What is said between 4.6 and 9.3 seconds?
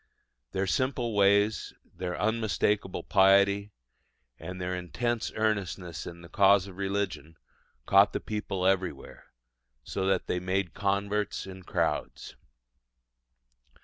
intense earnestness in the cause of religion caught the people everywhere,